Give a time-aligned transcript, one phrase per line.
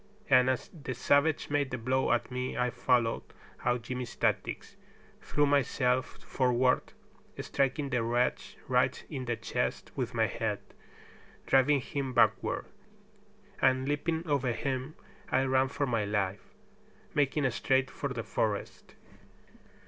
[0.31, 3.21] And as the savage made the blow at me I followed
[3.63, 4.75] out Jimmy's tactics,
[5.21, 6.93] threw myself forward,
[7.39, 10.57] striking the wretch right in the chest with my head,
[11.45, 12.65] driving him backward,
[13.61, 14.95] and leaping over him
[15.31, 16.55] I ran for my life,
[17.13, 18.95] making straight for the forest.